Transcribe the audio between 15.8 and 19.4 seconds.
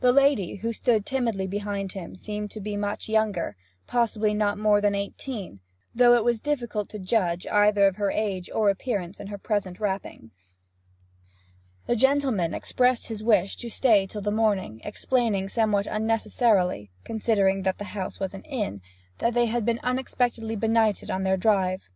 unnecessarily, considering that the house was an inn, that